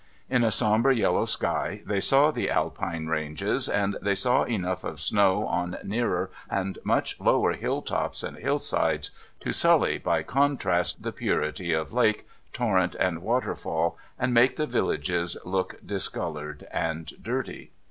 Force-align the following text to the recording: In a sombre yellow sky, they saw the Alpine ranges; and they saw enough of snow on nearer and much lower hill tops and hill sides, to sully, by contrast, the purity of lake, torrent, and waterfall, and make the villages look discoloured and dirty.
In 0.31 0.43
a 0.43 0.49
sombre 0.49 0.95
yellow 0.95 1.25
sky, 1.25 1.83
they 1.85 1.99
saw 1.99 2.31
the 2.31 2.49
Alpine 2.49 3.05
ranges; 3.05 3.69
and 3.69 3.97
they 4.01 4.15
saw 4.15 4.41
enough 4.45 4.83
of 4.83 4.99
snow 4.99 5.45
on 5.45 5.77
nearer 5.83 6.31
and 6.49 6.79
much 6.83 7.19
lower 7.21 7.53
hill 7.53 7.83
tops 7.83 8.23
and 8.23 8.35
hill 8.37 8.57
sides, 8.57 9.11
to 9.41 9.51
sully, 9.51 9.99
by 9.99 10.23
contrast, 10.23 11.03
the 11.03 11.11
purity 11.11 11.71
of 11.71 11.93
lake, 11.93 12.27
torrent, 12.51 12.95
and 12.95 13.21
waterfall, 13.21 13.95
and 14.17 14.33
make 14.33 14.55
the 14.55 14.65
villages 14.65 15.37
look 15.45 15.75
discoloured 15.85 16.65
and 16.71 17.11
dirty. 17.21 17.69